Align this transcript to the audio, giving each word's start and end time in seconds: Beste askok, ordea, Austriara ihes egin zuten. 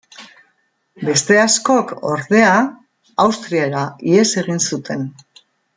Beste 1.09 1.37
askok, 1.41 1.93
ordea, 2.13 2.55
Austriara 3.27 3.87
ihes 4.13 4.29
egin 4.45 4.63
zuten. 4.71 5.07